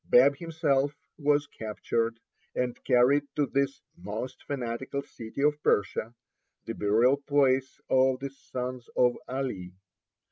[0.09, 2.19] Bab himself was captured,
[2.55, 6.15] and carried to this "most fanatical city of Persia,"
[6.65, 9.75] the burial place of the sons of Ali.